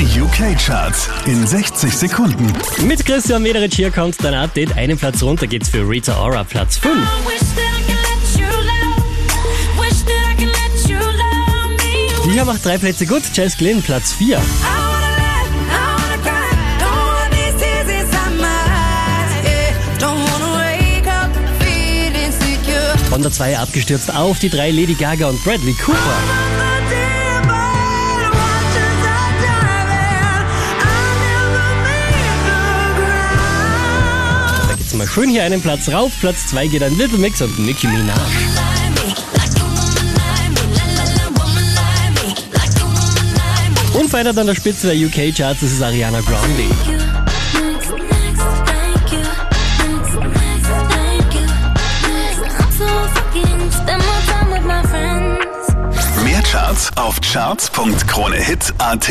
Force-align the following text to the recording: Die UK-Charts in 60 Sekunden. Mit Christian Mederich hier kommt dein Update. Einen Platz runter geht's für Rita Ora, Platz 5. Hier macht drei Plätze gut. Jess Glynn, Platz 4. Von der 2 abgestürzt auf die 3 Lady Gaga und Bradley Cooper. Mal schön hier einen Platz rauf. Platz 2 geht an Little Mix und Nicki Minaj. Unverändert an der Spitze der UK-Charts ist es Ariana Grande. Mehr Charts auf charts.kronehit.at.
Die 0.00 0.18
UK-Charts 0.18 1.10
in 1.26 1.46
60 1.46 1.94
Sekunden. 1.94 2.50
Mit 2.86 3.04
Christian 3.04 3.42
Mederich 3.42 3.74
hier 3.74 3.90
kommt 3.90 4.16
dein 4.24 4.32
Update. 4.32 4.74
Einen 4.78 4.96
Platz 4.96 5.22
runter 5.22 5.46
geht's 5.46 5.68
für 5.68 5.86
Rita 5.86 6.18
Ora, 6.18 6.42
Platz 6.42 6.78
5. 6.78 6.96
Hier 12.32 12.44
macht 12.46 12.64
drei 12.64 12.78
Plätze 12.78 13.04
gut. 13.04 13.20
Jess 13.34 13.58
Glynn, 13.58 13.82
Platz 13.82 14.14
4. 14.14 14.40
Von 23.10 23.20
der 23.20 23.32
2 23.32 23.58
abgestürzt 23.58 24.16
auf 24.16 24.38
die 24.38 24.48
3 24.48 24.70
Lady 24.70 24.94
Gaga 24.94 25.28
und 25.28 25.44
Bradley 25.44 25.74
Cooper. 25.74 26.69
Mal 35.00 35.08
schön 35.08 35.30
hier 35.30 35.44
einen 35.44 35.62
Platz 35.62 35.88
rauf. 35.88 36.12
Platz 36.20 36.48
2 36.48 36.66
geht 36.66 36.82
an 36.82 36.94
Little 36.98 37.16
Mix 37.16 37.40
und 37.40 37.58
Nicki 37.58 37.86
Minaj. 37.86 38.14
Unverändert 43.94 44.36
an 44.36 44.46
der 44.48 44.54
Spitze 44.54 44.88
der 44.88 45.06
UK-Charts 45.06 45.62
ist 45.62 45.72
es 45.72 45.80
Ariana 45.80 46.20
Grande. 46.20 46.64
Mehr 56.24 56.42
Charts 56.42 56.90
auf 56.96 57.18
charts.kronehit.at. 57.22 59.10